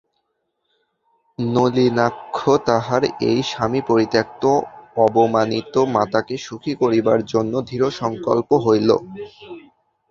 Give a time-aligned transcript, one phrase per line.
[1.39, 2.37] নলিনাক্ষ
[2.67, 4.43] তাহার এই স্বামীপরিত্যক্ত
[4.97, 8.89] অবমানিত মাতাকে সুখী করিবার জন্য দৃঢ়সংকল্প হইল।